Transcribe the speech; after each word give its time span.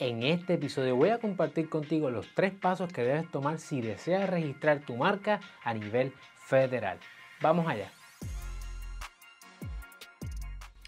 En 0.00 0.22
este 0.22 0.54
episodio 0.54 0.94
voy 0.94 1.08
a 1.08 1.18
compartir 1.18 1.68
contigo 1.68 2.08
los 2.08 2.32
tres 2.36 2.52
pasos 2.52 2.92
que 2.92 3.02
debes 3.02 3.28
tomar 3.32 3.58
si 3.58 3.80
deseas 3.80 4.30
registrar 4.30 4.78
tu 4.78 4.94
marca 4.94 5.40
a 5.64 5.74
nivel 5.74 6.12
federal. 6.36 7.00
Vamos 7.42 7.66
allá. 7.66 7.90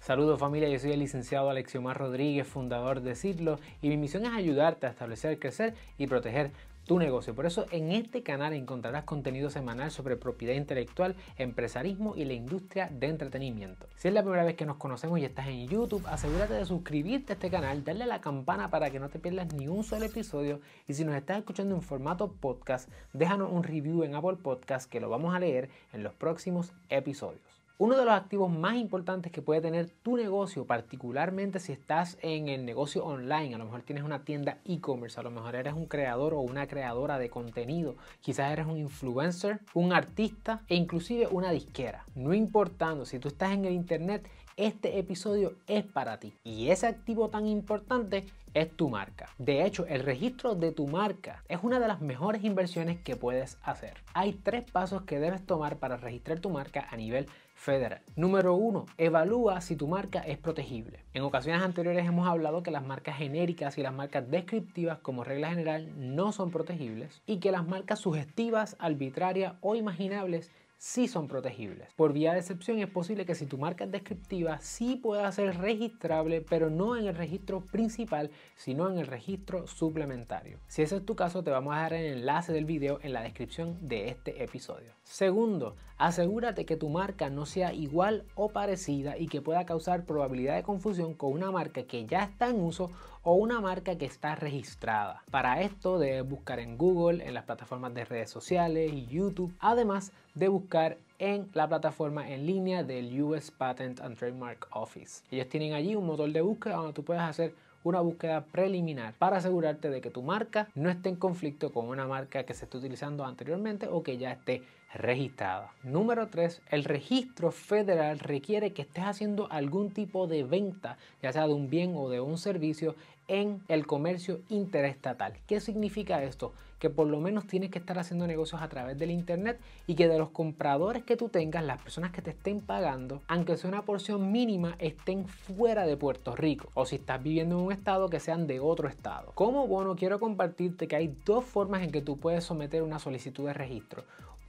Saludos 0.00 0.40
familia, 0.40 0.70
yo 0.70 0.78
soy 0.78 0.92
el 0.92 1.00
licenciado 1.00 1.50
Alexiomar 1.50 1.98
Rodríguez, 1.98 2.46
fundador 2.46 3.02
de 3.02 3.14
Cirlo, 3.14 3.58
y 3.82 3.90
mi 3.90 3.98
misión 3.98 4.24
es 4.24 4.32
ayudarte 4.32 4.86
a 4.86 4.90
establecer, 4.90 5.38
crecer 5.38 5.74
y 5.98 6.06
proteger 6.06 6.50
tu 6.84 6.98
negocio. 6.98 7.34
Por 7.34 7.46
eso 7.46 7.66
en 7.70 7.92
este 7.92 8.22
canal 8.22 8.52
encontrarás 8.52 9.04
contenido 9.04 9.50
semanal 9.50 9.90
sobre 9.90 10.16
propiedad 10.16 10.54
intelectual, 10.54 11.16
empresarismo 11.36 12.14
y 12.16 12.24
la 12.24 12.34
industria 12.34 12.88
de 12.92 13.08
entretenimiento. 13.08 13.86
Si 13.96 14.08
es 14.08 14.14
la 14.14 14.22
primera 14.22 14.44
vez 14.44 14.56
que 14.56 14.66
nos 14.66 14.76
conocemos 14.76 15.18
y 15.18 15.24
estás 15.24 15.48
en 15.48 15.68
YouTube, 15.68 16.06
asegúrate 16.06 16.54
de 16.54 16.64
suscribirte 16.64 17.32
a 17.32 17.34
este 17.34 17.50
canal, 17.50 17.84
darle 17.84 18.04
a 18.04 18.08
la 18.08 18.20
campana 18.20 18.70
para 18.70 18.90
que 18.90 19.00
no 19.00 19.08
te 19.08 19.18
pierdas 19.18 19.52
ni 19.54 19.68
un 19.68 19.84
solo 19.84 20.04
episodio 20.04 20.60
y 20.86 20.94
si 20.94 21.04
nos 21.04 21.16
estás 21.16 21.38
escuchando 21.38 21.74
en 21.74 21.82
formato 21.82 22.32
podcast, 22.32 22.88
déjanos 23.12 23.50
un 23.50 23.62
review 23.62 24.02
en 24.02 24.14
Apple 24.14 24.36
Podcast 24.42 24.90
que 24.90 25.00
lo 25.00 25.08
vamos 25.08 25.34
a 25.34 25.40
leer 25.40 25.70
en 25.92 26.02
los 26.02 26.14
próximos 26.14 26.72
episodios. 26.88 27.63
Uno 27.76 27.96
de 27.96 28.04
los 28.04 28.14
activos 28.14 28.52
más 28.52 28.76
importantes 28.76 29.32
que 29.32 29.42
puede 29.42 29.60
tener 29.60 29.90
tu 29.90 30.16
negocio, 30.16 30.64
particularmente 30.64 31.58
si 31.58 31.72
estás 31.72 32.16
en 32.22 32.48
el 32.48 32.64
negocio 32.64 33.04
online, 33.04 33.52
a 33.52 33.58
lo 33.58 33.64
mejor 33.64 33.82
tienes 33.82 34.04
una 34.04 34.24
tienda 34.24 34.58
e-commerce, 34.64 35.18
a 35.18 35.24
lo 35.24 35.32
mejor 35.32 35.56
eres 35.56 35.74
un 35.74 35.86
creador 35.86 36.34
o 36.34 36.40
una 36.40 36.68
creadora 36.68 37.18
de 37.18 37.30
contenido, 37.30 37.96
quizás 38.20 38.52
eres 38.52 38.66
un 38.66 38.78
influencer, 38.78 39.58
un 39.74 39.92
artista 39.92 40.62
e 40.68 40.76
inclusive 40.76 41.26
una 41.26 41.50
disquera. 41.50 42.04
No 42.14 42.32
importando 42.32 43.06
si 43.06 43.18
tú 43.18 43.26
estás 43.26 43.50
en 43.50 43.64
el 43.64 43.72
internet, 43.72 44.24
este 44.56 45.00
episodio 45.00 45.56
es 45.66 45.82
para 45.82 46.20
ti. 46.20 46.32
Y 46.44 46.68
ese 46.68 46.86
activo 46.86 47.28
tan 47.28 47.48
importante 47.48 48.24
es 48.54 48.70
tu 48.70 48.88
marca. 48.88 49.28
De 49.38 49.64
hecho, 49.64 49.84
el 49.86 50.04
registro 50.04 50.54
de 50.54 50.70
tu 50.70 50.86
marca 50.86 51.42
es 51.48 51.58
una 51.62 51.80
de 51.80 51.88
las 51.88 52.00
mejores 52.00 52.44
inversiones 52.44 53.00
que 53.00 53.16
puedes 53.16 53.58
hacer. 53.64 53.94
Hay 54.14 54.32
tres 54.32 54.62
pasos 54.70 55.02
que 55.02 55.18
debes 55.18 55.44
tomar 55.44 55.78
para 55.78 55.96
registrar 55.96 56.38
tu 56.38 56.50
marca 56.50 56.86
a 56.88 56.96
nivel 56.96 57.26
federal. 57.54 58.02
Número 58.16 58.54
uno, 58.54 58.86
evalúa 58.98 59.60
si 59.60 59.76
tu 59.76 59.88
marca 59.88 60.20
es 60.20 60.38
protegible. 60.38 61.04
En 61.14 61.22
ocasiones 61.22 61.62
anteriores 61.62 62.06
hemos 62.06 62.28
hablado 62.28 62.62
que 62.62 62.70
las 62.70 62.84
marcas 62.84 63.16
genéricas 63.16 63.78
y 63.78 63.82
las 63.82 63.94
marcas 63.94 64.30
descriptivas 64.30 64.98
como 64.98 65.24
regla 65.24 65.48
general 65.48 65.92
no 65.96 66.32
son 66.32 66.50
protegibles 66.50 67.22
y 67.26 67.38
que 67.38 67.52
las 67.52 67.66
marcas 67.66 68.00
sugestivas, 68.00 68.76
arbitrarias 68.78 69.54
o 69.60 69.76
imaginables 69.76 70.50
sí 70.78 71.08
son 71.08 71.28
protegibles. 71.28 71.88
Por 71.96 72.12
vía 72.12 72.32
de 72.32 72.40
excepción 72.40 72.78
es 72.78 72.88
posible 72.88 73.24
que 73.24 73.34
si 73.34 73.46
tu 73.46 73.58
marca 73.58 73.84
es 73.84 73.90
descriptiva 73.90 74.58
sí 74.60 74.96
pueda 74.96 75.30
ser 75.32 75.58
registrable, 75.58 76.40
pero 76.40 76.70
no 76.70 76.96
en 76.96 77.06
el 77.06 77.14
registro 77.14 77.60
principal, 77.60 78.30
sino 78.56 78.90
en 78.90 78.98
el 78.98 79.06
registro 79.06 79.66
suplementario. 79.66 80.58
Si 80.68 80.82
ese 80.82 80.96
es 80.96 81.06
tu 81.06 81.16
caso, 81.16 81.42
te 81.42 81.50
vamos 81.50 81.74
a 81.74 81.76
dejar 81.76 81.94
el 81.94 82.18
enlace 82.18 82.52
del 82.52 82.64
video 82.64 82.98
en 83.02 83.12
la 83.12 83.22
descripción 83.22 83.76
de 83.88 84.08
este 84.08 84.42
episodio. 84.42 84.92
Segundo, 85.04 85.76
asegúrate 85.98 86.64
que 86.64 86.76
tu 86.76 86.88
marca 86.88 87.30
no 87.30 87.46
sea 87.46 87.72
igual 87.72 88.24
o 88.34 88.50
parecida 88.50 89.16
y 89.18 89.28
que 89.28 89.42
pueda 89.42 89.66
causar 89.66 90.04
probabilidad 90.04 90.56
de 90.56 90.62
confusión 90.62 91.14
con 91.14 91.32
una 91.32 91.50
marca 91.50 91.84
que 91.84 92.06
ya 92.06 92.24
está 92.24 92.48
en 92.48 92.60
uso 92.60 92.90
o 93.22 93.34
una 93.34 93.60
marca 93.60 93.96
que 93.96 94.04
está 94.04 94.34
registrada. 94.34 95.22
Para 95.30 95.62
esto 95.62 95.98
debes 95.98 96.28
buscar 96.28 96.58
en 96.60 96.76
Google, 96.76 97.26
en 97.26 97.34
las 97.34 97.44
plataformas 97.44 97.94
de 97.94 98.04
redes 98.04 98.30
sociales 98.30 98.92
y 98.92 99.06
YouTube, 99.06 99.54
además 99.60 100.12
de 100.34 100.48
buscar 100.64 100.96
en 101.18 101.50
la 101.52 101.68
plataforma 101.68 102.30
en 102.30 102.46
línea 102.46 102.82
del 102.82 103.20
US 103.22 103.50
Patent 103.50 104.00
and 104.00 104.16
Trademark 104.16 104.66
Office. 104.70 105.22
Ellos 105.30 105.46
tienen 105.50 105.74
allí 105.74 105.94
un 105.94 106.06
motor 106.06 106.32
de 106.32 106.40
búsqueda 106.40 106.76
donde 106.76 106.94
tú 106.94 107.04
puedes 107.04 107.22
hacer 107.22 107.54
una 107.82 108.00
búsqueda 108.00 108.46
preliminar 108.46 109.12
para 109.18 109.36
asegurarte 109.36 109.90
de 109.90 110.00
que 110.00 110.08
tu 110.08 110.22
marca 110.22 110.68
no 110.74 110.88
esté 110.88 111.10
en 111.10 111.16
conflicto 111.16 111.70
con 111.70 111.88
una 111.88 112.06
marca 112.06 112.44
que 112.44 112.54
se 112.54 112.64
esté 112.64 112.78
utilizando 112.78 113.26
anteriormente 113.26 113.88
o 113.88 114.02
que 114.02 114.16
ya 114.16 114.32
esté 114.32 114.62
registrada. 114.94 115.72
Número 115.82 116.28
3. 116.28 116.62
El 116.70 116.84
registro 116.84 117.50
federal 117.50 118.18
requiere 118.18 118.72
que 118.72 118.82
estés 118.82 119.04
haciendo 119.04 119.50
algún 119.50 119.90
tipo 119.90 120.26
de 120.26 120.44
venta, 120.44 120.96
ya 121.22 121.32
sea 121.32 121.46
de 121.46 121.52
un 121.52 121.68
bien 121.68 121.94
o 121.96 122.08
de 122.08 122.20
un 122.20 122.38
servicio, 122.38 122.94
en 123.28 123.62
el 123.68 123.86
comercio 123.86 124.40
interestatal. 124.48 125.34
¿Qué 125.46 125.60
significa 125.60 126.22
esto? 126.22 126.52
Que 126.78 126.90
por 126.90 127.06
lo 127.06 127.20
menos 127.20 127.46
tienes 127.46 127.70
que 127.70 127.78
estar 127.78 127.98
haciendo 127.98 128.26
negocios 128.26 128.60
a 128.60 128.68
través 128.68 128.98
del 128.98 129.10
Internet 129.10 129.58
y 129.86 129.94
que 129.94 130.08
de 130.08 130.18
los 130.18 130.30
compradores 130.30 131.04
que 131.04 131.16
tú 131.16 131.30
tengas, 131.30 131.64
las 131.64 131.80
personas 131.80 132.10
que 132.10 132.20
te 132.20 132.30
estén 132.30 132.60
pagando, 132.60 133.22
aunque 133.28 133.56
sea 133.56 133.70
una 133.70 133.82
porción 133.82 134.30
mínima, 134.30 134.76
estén 134.78 135.26
fuera 135.26 135.86
de 135.86 135.96
Puerto 135.96 136.36
Rico. 136.36 136.70
O 136.74 136.84
si 136.84 136.96
estás 136.96 137.22
viviendo 137.22 137.58
en 137.58 137.64
un 137.64 137.72
estado, 137.72 138.10
que 138.10 138.20
sean 138.20 138.46
de 138.46 138.60
otro 138.60 138.88
estado. 138.88 139.32
Como 139.34 139.66
bono, 139.66 139.96
quiero 139.96 140.20
compartirte 140.20 140.86
que 140.86 140.96
hay 140.96 141.16
dos 141.24 141.44
formas 141.44 141.82
en 141.82 141.90
que 141.90 142.02
tú 142.02 142.18
puedes 142.18 142.44
someter 142.44 142.82
una 142.82 142.98
solicitud 142.98 143.46
de 143.46 143.54
registro. 143.54 144.04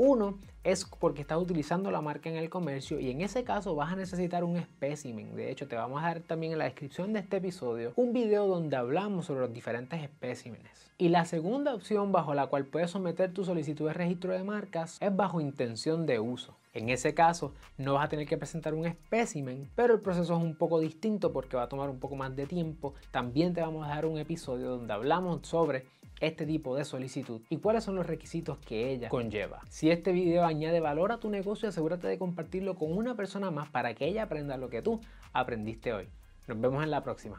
Uno 0.00 0.38
es 0.62 0.84
porque 0.84 1.22
estás 1.22 1.38
utilizando 1.38 1.90
la 1.90 2.00
marca 2.00 2.30
en 2.30 2.36
el 2.36 2.48
comercio 2.48 3.00
y 3.00 3.10
en 3.10 3.20
ese 3.20 3.42
caso 3.42 3.74
vas 3.74 3.92
a 3.92 3.96
necesitar 3.96 4.44
un 4.44 4.56
espécimen. 4.56 5.34
De 5.34 5.50
hecho, 5.50 5.66
te 5.66 5.74
vamos 5.74 6.00
a 6.00 6.06
dar 6.06 6.20
también 6.20 6.52
en 6.52 6.58
la 6.58 6.66
descripción 6.66 7.12
de 7.12 7.18
este 7.18 7.38
episodio 7.38 7.94
un 7.96 8.12
video 8.12 8.46
donde 8.46 8.76
hablamos 8.76 9.26
sobre 9.26 9.40
los 9.40 9.52
diferentes 9.52 10.00
espécimenes. 10.00 10.92
Y 10.98 11.08
la 11.08 11.24
segunda 11.24 11.74
opción 11.74 12.12
bajo 12.12 12.32
la 12.32 12.46
cual 12.46 12.64
puedes 12.64 12.92
someter 12.92 13.32
tu 13.32 13.44
solicitud 13.44 13.88
de 13.88 13.92
registro 13.92 14.32
de 14.32 14.44
marcas 14.44 14.98
es 15.00 15.16
bajo 15.16 15.40
intención 15.40 16.06
de 16.06 16.20
uso. 16.20 16.54
En 16.74 16.90
ese 16.90 17.12
caso, 17.12 17.52
no 17.76 17.94
vas 17.94 18.04
a 18.04 18.08
tener 18.08 18.28
que 18.28 18.38
presentar 18.38 18.74
un 18.74 18.86
espécimen, 18.86 19.68
pero 19.74 19.94
el 19.94 20.00
proceso 20.00 20.36
es 20.36 20.40
un 20.44 20.54
poco 20.54 20.78
distinto 20.78 21.32
porque 21.32 21.56
va 21.56 21.64
a 21.64 21.68
tomar 21.68 21.90
un 21.90 21.98
poco 21.98 22.14
más 22.14 22.36
de 22.36 22.46
tiempo. 22.46 22.94
También 23.10 23.52
te 23.52 23.62
vamos 23.62 23.84
a 23.84 23.88
dar 23.88 24.06
un 24.06 24.16
episodio 24.16 24.68
donde 24.68 24.92
hablamos 24.92 25.44
sobre 25.44 25.86
este 26.20 26.46
tipo 26.46 26.76
de 26.76 26.84
solicitud 26.84 27.40
y 27.48 27.58
cuáles 27.58 27.84
son 27.84 27.96
los 27.96 28.06
requisitos 28.06 28.58
que 28.58 28.90
ella 28.90 29.08
conlleva. 29.08 29.60
Si 29.68 29.90
este 29.90 30.12
video 30.12 30.44
añade 30.44 30.80
valor 30.80 31.12
a 31.12 31.18
tu 31.18 31.30
negocio, 31.30 31.68
asegúrate 31.68 32.06
de 32.06 32.18
compartirlo 32.18 32.76
con 32.76 32.96
una 32.96 33.14
persona 33.14 33.50
más 33.50 33.68
para 33.68 33.94
que 33.94 34.06
ella 34.06 34.24
aprenda 34.24 34.56
lo 34.56 34.68
que 34.70 34.82
tú 34.82 35.00
aprendiste 35.32 35.92
hoy. 35.92 36.08
Nos 36.46 36.60
vemos 36.60 36.82
en 36.82 36.90
la 36.90 37.02
próxima. 37.02 37.36